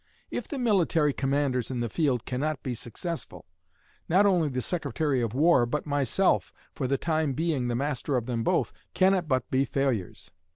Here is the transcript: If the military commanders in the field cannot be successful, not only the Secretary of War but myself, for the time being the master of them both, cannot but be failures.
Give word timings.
If 0.31 0.47
the 0.47 0.57
military 0.57 1.13
commanders 1.13 1.69
in 1.69 1.79
the 1.79 1.87
field 1.87 2.25
cannot 2.25 2.63
be 2.63 2.73
successful, 2.73 3.45
not 4.09 4.25
only 4.25 4.49
the 4.49 4.59
Secretary 4.59 5.21
of 5.21 5.35
War 5.35 5.67
but 5.67 5.85
myself, 5.85 6.51
for 6.73 6.87
the 6.87 6.97
time 6.97 7.33
being 7.33 7.67
the 7.67 7.75
master 7.75 8.17
of 8.17 8.25
them 8.25 8.43
both, 8.43 8.73
cannot 8.95 9.27
but 9.27 9.51
be 9.51 9.63
failures. 9.63 10.31